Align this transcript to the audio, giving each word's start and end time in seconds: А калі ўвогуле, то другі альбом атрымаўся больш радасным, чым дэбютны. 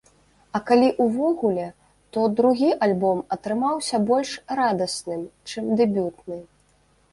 А 0.59 0.59
калі 0.69 0.87
ўвогуле, 1.05 1.65
то 2.17 2.23
другі 2.39 2.71
альбом 2.87 3.21
атрымаўся 3.37 4.01
больш 4.09 4.31
радасным, 4.63 5.21
чым 5.53 5.71
дэбютны. 5.83 6.43